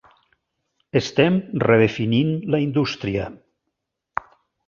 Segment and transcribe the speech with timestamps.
[1.01, 3.27] Estem redefinint la indústria.